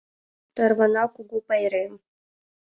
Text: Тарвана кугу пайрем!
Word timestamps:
Тарвана 0.55 1.03
кугу 1.13 1.37
пайрем! 1.47 1.93